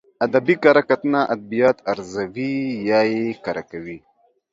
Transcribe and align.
ادبي 0.25 0.55
کره 0.63 0.81
کتنه 0.89 1.21
ادبيات 1.35 1.77
ارزوي 1.91 2.53
يا 2.89 2.99
يې 3.11 3.23
کره 3.45 3.63
کوي. 3.71 3.97